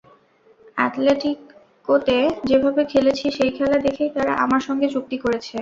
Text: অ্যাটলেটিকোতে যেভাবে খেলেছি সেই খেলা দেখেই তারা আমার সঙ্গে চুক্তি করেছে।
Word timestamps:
অ্যাটলেটিকোতে 0.77 2.17
যেভাবে 2.45 2.81
খেলেছি 2.85 3.25
সেই 3.37 3.51
খেলা 3.51 3.77
দেখেই 3.85 4.09
তারা 4.09 4.33
আমার 4.43 4.61
সঙ্গে 4.67 4.87
চুক্তি 4.89 5.17
করেছে। 5.17 5.49